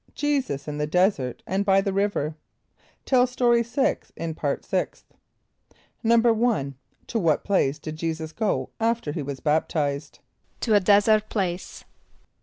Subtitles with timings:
[0.15, 2.33] Jesus in the Desert and by the River.
[3.05, 5.05] (Tell Story 6 in Part Sixth.)
[6.03, 6.73] =1.=
[7.05, 10.17] To what place did J[=e]´[s+]us go after he was baptized?
[10.61, 11.83] =To a desert place.